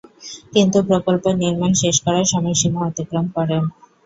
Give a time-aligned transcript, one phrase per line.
[0.53, 3.57] কিন্তু প্রকল্পের নির্মাণ শেষ করার সময়সীমা অতিক্রম করে।